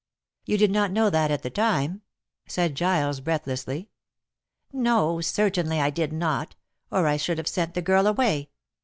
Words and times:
"You 0.45 0.57
did 0.57 0.71
not 0.71 0.89
know 0.91 1.11
that 1.11 1.29
at 1.29 1.43
the 1.43 1.51
time?" 1.51 2.01
said 2.47 2.73
Giles 2.73 3.19
breathlessly. 3.19 3.91
"No. 4.73 5.21
Certainly 5.21 5.79
I 5.79 5.91
did 5.91 6.11
not, 6.11 6.55
or 6.89 7.05
I 7.05 7.17
should 7.17 7.37
have 7.37 7.47
sent 7.47 7.75
the 7.75 7.83
girl 7.83 8.07
away. 8.07 8.49